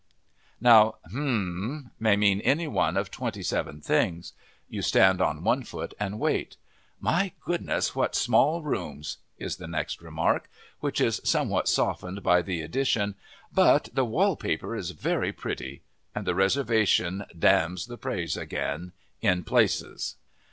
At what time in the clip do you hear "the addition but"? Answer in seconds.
12.41-13.89